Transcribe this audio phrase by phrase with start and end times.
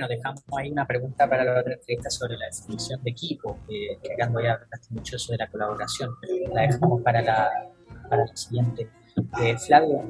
[0.00, 3.98] bueno, dejamos ahí una pregunta para la otra entrevista sobre la definición de equipo, que,
[4.02, 6.10] que acá ya hablaste mucho sobre la colaboración,
[6.54, 7.50] la dejamos para la,
[8.08, 8.88] para la siguiente.
[9.42, 10.02] Eh, Flavio,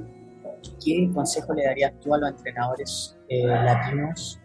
[0.84, 4.41] ¿qué consejo le darías tú a los entrenadores eh, latinos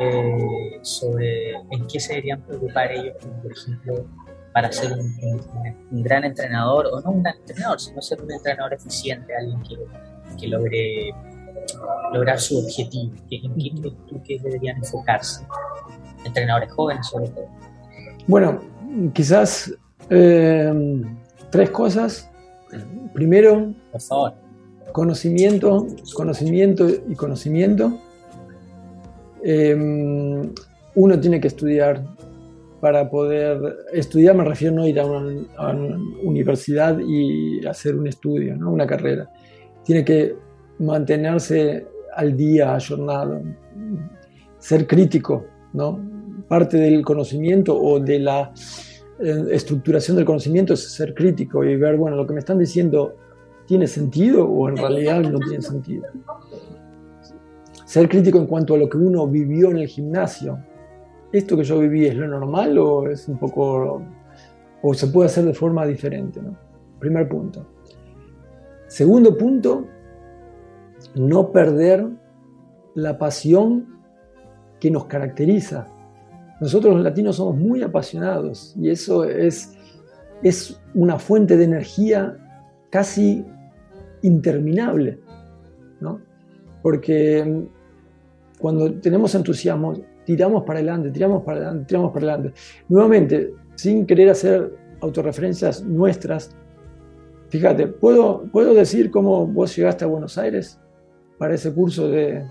[0.00, 4.06] eh, sobre en qué se deberían preocupar ellos, por ejemplo,
[4.52, 9.34] para ser un, gran entrenador, o no un gran entrenador, sino ser un entrenador eficiente,
[9.36, 9.76] alguien que,
[10.38, 11.12] que logre
[12.12, 15.46] lograr su objetivo, en qué deberían enfocarse,
[16.24, 17.46] entrenadores jóvenes sobre todo.
[18.26, 18.60] Bueno,
[19.12, 19.72] quizás
[20.08, 20.72] eh,
[21.50, 22.30] tres cosas.
[23.12, 24.50] Primero, por favor
[24.92, 27.98] conocimiento, conocimiento y conocimiento.
[29.42, 30.52] Em,
[30.94, 32.04] uno tiene que estudiar
[32.80, 38.70] para poder estudiar, me refiero no ir a una, universidad y hacer un estudio, ¿no?
[38.70, 39.30] una carrera.
[39.84, 40.34] Tiene que
[40.80, 43.40] mantenerse al día, ayornado,
[44.58, 46.00] ser crítico, ¿no?
[46.48, 48.52] Parte del conocimiento o de la
[49.20, 53.14] eh, estructuración del conocimiento es ser crítico y ver, bueno, lo que me están diciendo
[53.66, 56.06] tiene sentido o en realidad no tiene sentido.
[57.84, 60.58] Ser crítico en cuanto a lo que uno vivió en el gimnasio.
[61.32, 64.02] ¿Esto que yo viví es lo normal o es un poco...
[64.82, 66.40] o se puede hacer de forma diferente?
[66.42, 66.56] ¿no?
[66.98, 67.64] Primer punto.
[68.88, 69.86] Segundo punto,
[71.20, 72.08] no perder
[72.94, 73.86] la pasión
[74.80, 75.86] que nos caracteriza.
[76.60, 79.76] Nosotros los latinos somos muy apasionados y eso es,
[80.42, 82.36] es una fuente de energía
[82.90, 83.44] casi
[84.22, 85.20] interminable,
[86.00, 86.20] ¿no?
[86.82, 92.58] Porque mm, cuando tenemos entusiasmo, tiramos para adelante, tiramos para adelante, tiramos para adelante.
[92.88, 96.54] Nuevamente, sin querer hacer autorreferencias nuestras,
[97.48, 100.78] fíjate, ¿puedo, ¿puedo decir cómo vos llegaste a Buenos Aires
[101.40, 102.46] para ese curso de,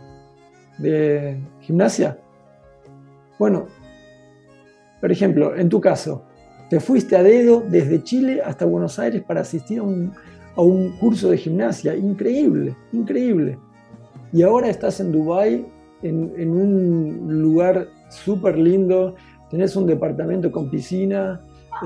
[0.79, 2.17] de gimnasia?
[3.37, 3.67] Bueno,
[4.99, 6.23] por ejemplo, en tu caso,
[6.71, 10.11] te fuiste a dedo desde Chile hasta Buenos Aires para asistir a un,
[10.55, 11.95] a un curso de gimnasia.
[11.95, 13.59] Increíble, increíble.
[14.33, 15.65] Y ahora estás en Dubái,
[16.01, 19.15] en, un lugar súper lindo,
[19.49, 21.41] tenés un departamento con piscina,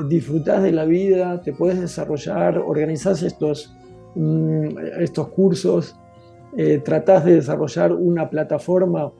[0.07, 3.75] disfrutás de la vida, te puedes desarrollar, organizás estos,
[4.15, 5.95] mm, estos cursos,
[6.57, 9.11] eh, de desarrollar una plataforma,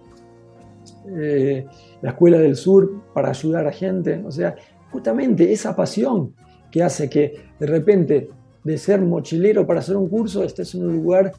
[1.08, 1.66] eh,
[2.02, 4.22] la Escuela del Sur, para ayudar a gente.
[4.26, 4.56] O sea,
[4.92, 6.34] justamente esa pasión
[6.72, 8.30] que hace que de repente
[8.64, 11.34] de ser mochilero para hacer un curso, estés en un lugar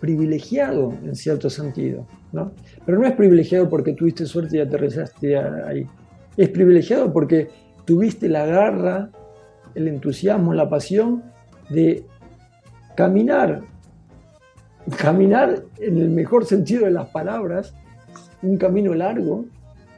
[0.00, 2.06] privilegiado en cierto sentido.
[2.32, 2.52] ¿no?
[2.84, 5.86] Pero no es privilegiado porque tuviste suerte y aterrizaste ahí.
[6.36, 7.48] Es privilegiado porque
[7.84, 9.10] tuviste la garra,
[9.74, 11.22] el entusiasmo, la pasión
[11.70, 12.04] de
[12.96, 13.62] caminar,
[14.98, 17.74] caminar en el mejor sentido de las palabras,
[18.42, 19.46] un camino largo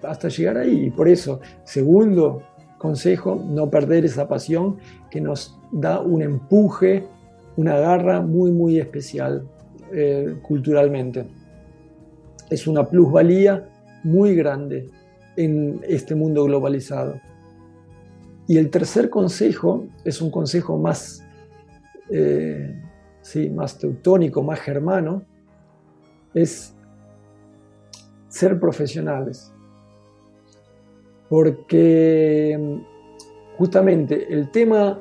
[0.02, 0.86] hasta llegar ahí.
[0.86, 2.42] Y por eso, segundo
[2.78, 4.76] consejo, no perder esa pasión
[5.10, 7.04] que nos da un empuje,
[7.56, 9.46] una garra muy, muy especial
[9.92, 11.26] eh, culturalmente.
[12.50, 13.68] Es una plusvalía
[14.04, 14.88] muy grande
[15.36, 17.20] en este mundo globalizado.
[18.46, 21.24] Y el tercer consejo es un consejo más,
[22.10, 22.80] eh,
[23.26, 25.22] sí, más teutónico, más germano,
[26.32, 26.72] es
[28.28, 29.52] ser profesionales.
[31.28, 32.78] Porque
[33.58, 35.00] justamente el tema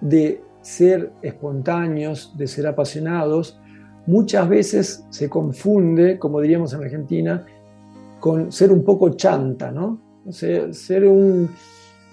[0.00, 3.60] de ser espontáneos, de ser apasionados,
[4.06, 7.44] muchas veces se confunde, como diríamos en Argentina,
[8.20, 10.00] con ser un poco chanta, ¿no?
[10.24, 11.50] O sea, ser un...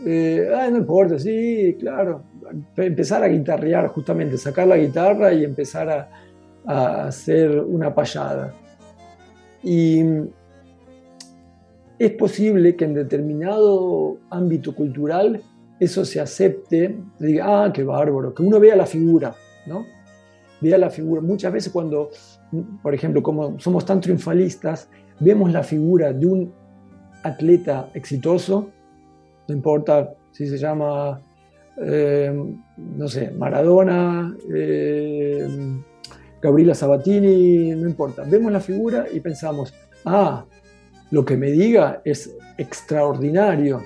[0.03, 2.23] Eh, no importa, sí, claro.
[2.75, 6.09] Empezar a guitarrear, justamente, sacar la guitarra y empezar a,
[6.66, 8.53] a hacer una payada.
[9.63, 10.03] Y
[11.97, 15.41] es posible que en determinado ámbito cultural
[15.79, 19.35] eso se acepte, diga, ah, qué bárbaro, que uno vea la figura,
[19.66, 19.85] ¿no?
[20.62, 21.22] Vea la figura.
[21.22, 22.12] Muchas veces cuando,
[22.81, 24.89] por ejemplo, como somos tan triunfalistas,
[25.19, 26.53] vemos la figura de un
[27.24, 28.69] atleta exitoso,
[29.47, 31.21] no importa si se llama,
[31.77, 32.33] eh,
[32.77, 35.47] no sé, Maradona, eh,
[36.42, 38.24] Gabriela Sabatini, no importa.
[38.27, 39.74] Vemos la figura y pensamos,
[40.06, 40.45] ah,
[41.12, 43.83] lo que me diga es extraordinario,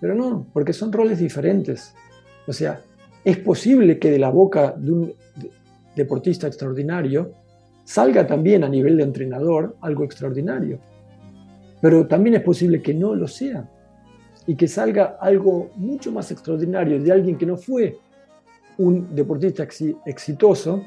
[0.00, 1.94] pero no, porque son roles diferentes.
[2.46, 2.80] O sea,
[3.24, 5.14] es posible que de la boca de un
[5.94, 7.32] deportista extraordinario
[7.84, 10.80] salga también a nivel de entrenador algo extraordinario.
[11.80, 13.68] Pero también es posible que no lo sea
[14.46, 17.98] y que salga algo mucho más extraordinario de alguien que no fue
[18.78, 19.66] un deportista
[20.06, 20.82] exitoso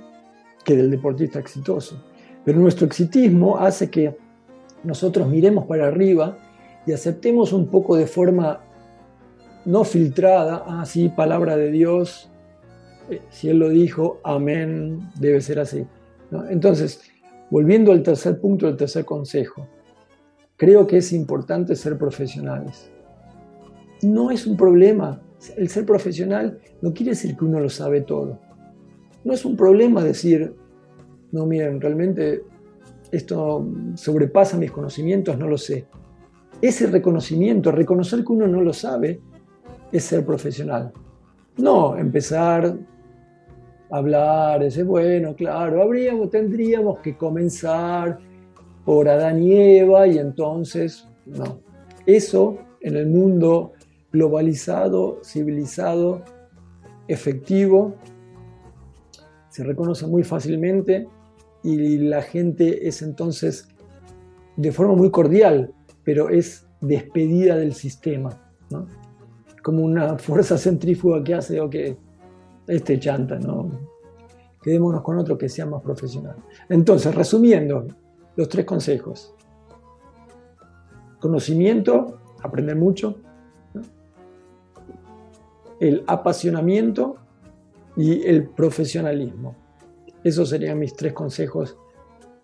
[0.64, 2.04] que del deportista exitoso.
[2.44, 4.18] Pero nuestro exitismo hace que
[4.84, 6.38] nosotros miremos para arriba
[6.86, 8.62] y aceptemos un poco de forma
[9.66, 12.30] no filtrada, así ah, palabra de Dios,
[13.10, 15.86] eh, si Él lo dijo, amén, debe ser así.
[16.50, 17.02] Entonces,
[17.50, 19.68] volviendo al tercer punto, el tercer consejo,
[20.56, 22.92] creo que es importante ser profesionales.
[24.02, 25.22] No es un problema.
[25.58, 28.40] El ser profesional no quiere decir que uno lo sabe todo.
[29.24, 30.54] No es un problema decir,
[31.32, 32.44] no, miren, realmente
[33.12, 35.86] esto sobrepasa mis conocimientos, no lo sé.
[36.62, 39.20] Ese reconocimiento, reconocer que uno no lo sabe,
[39.92, 40.92] es ser profesional.
[41.58, 42.78] No empezar
[43.90, 48.20] a hablar, ese bueno, claro, habríamos, tendríamos que comenzar
[48.84, 51.60] por Adán y Eva y entonces, no.
[52.06, 53.74] Eso en el mundo
[54.16, 56.24] globalizado, civilizado,
[57.08, 57.96] efectivo,
[59.50, 61.08] se reconoce muy fácilmente
[61.64, 63.68] y la gente es entonces
[64.56, 65.74] de forma muy cordial,
[66.04, 68.30] pero es despedida del sistema,
[69.62, 71.98] como una fuerza centrífuga que hace o que
[72.68, 73.70] este chanta, ¿no?
[74.62, 76.38] Quedémonos con otro que sea más profesional.
[76.70, 77.86] Entonces, resumiendo
[78.36, 79.36] los tres consejos.
[81.20, 83.20] Conocimiento, aprender mucho.
[85.80, 87.18] El apasionamiento
[87.96, 89.56] y el profesionalismo.
[90.24, 91.78] Esos serían mis tres consejos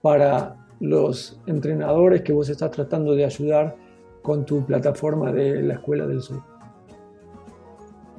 [0.02, 3.76] para los entrenadores que vos estás tratando de ayudar
[4.22, 6.44] con tu plataforma de la Escuela del Sur.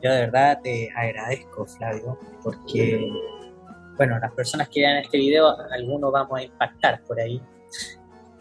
[0.03, 3.09] Yo de verdad te agradezco, Flavio, porque,
[3.97, 7.41] bueno, las personas que vean este video, algunos vamos a impactar por ahí,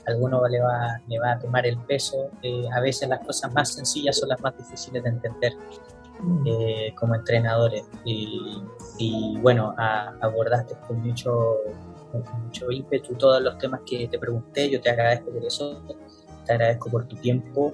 [0.07, 2.31] alguno le va, le va a tomar el peso.
[2.41, 5.53] Eh, a veces las cosas más sencillas son las más difíciles de entender.
[6.45, 7.83] Eh, como entrenadores.
[8.05, 11.57] Y, bueno, abordaste con mucho,
[12.43, 14.69] mucho ímpetu todos los temas que te pregunté.
[14.69, 15.81] Yo te agradezco por eso,
[16.45, 17.71] te agradezco por tu tiempo,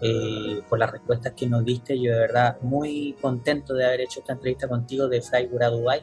[0.00, 2.00] eh, por las respuestas que nos diste.
[2.00, 6.02] Yo de verdad muy contento de haber hecho esta entrevista contigo de a Dubai.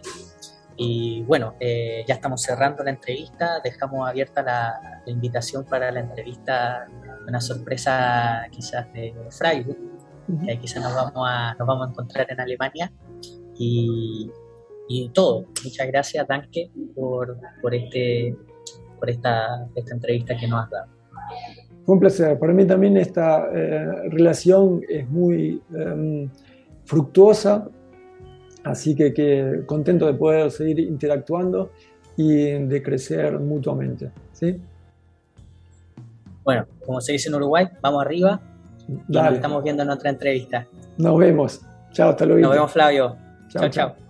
[0.75, 6.00] Y bueno, eh, ya estamos cerrando la entrevista, dejamos abierta la, la, invitación para la
[6.00, 6.88] entrevista,
[7.27, 9.93] una sorpresa quizás de Freiburg
[10.28, 12.92] y quizás nos vamos, a, nos vamos a encontrar en Alemania.
[13.58, 14.31] Y,
[14.88, 15.46] y todo.
[15.64, 18.36] Muchas gracias, Danke, por, por, este,
[19.00, 20.88] por esta, esta entrevista que nos has dado.
[21.86, 22.40] Fue un placer.
[22.40, 26.30] Para mí también esta eh, relación es muy em,
[26.86, 27.68] fructuosa,
[28.64, 31.72] así que, que, contento de poder seguir interactuando
[32.16, 34.12] y de crecer mutuamente.
[34.31, 34.62] ¿sí?
[36.44, 38.42] Bueno, como se dice en Uruguay, vamos arriba
[39.08, 40.66] nos estamos viendo en otra entrevista.
[40.98, 41.62] Nos vemos.
[41.92, 42.42] Chao, hasta luego.
[42.42, 43.16] Nos vemos, Flavio.
[43.50, 43.70] chao.
[43.70, 44.03] chao.